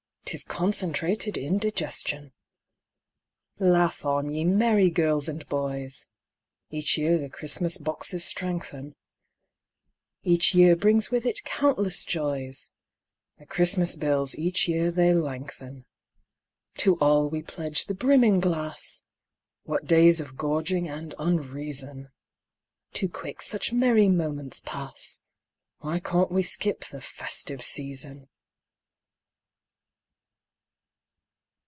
[0.33, 2.31] ('Tis concentrated indigestion!)
[3.59, 6.07] Laugh on, ye merry girls and boys!
[6.69, 8.95] (Each year the Christmas boxes strengthen,)
[10.23, 12.69] Each year brings with it countless joys;
[13.39, 15.85] (The Christmas bills each year they lengthen.)
[16.77, 19.03] To all we pledge the brimming glass!
[19.63, 22.09] (What days of gorging and unreason!)
[22.93, 25.19] Too quick such merry moments pass
[25.81, 28.29] (_Why can't we skip the "festive season"?